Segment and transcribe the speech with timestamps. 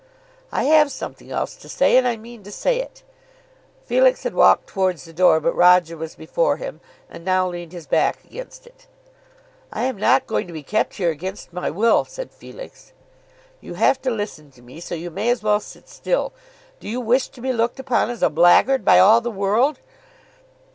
[0.51, 3.03] "I have something else to say, and I mean to say it."
[3.85, 7.85] Felix had walked towards the door, but Roger was before him, and now leaned his
[7.85, 8.87] back against it.
[9.71, 12.93] "I am not going to be kept here against my will," said Felix.
[13.59, 16.33] "You have to listen to me, so you may as well sit still.
[16.79, 19.77] Do you wish to be looked upon as a blackguard by all the world?"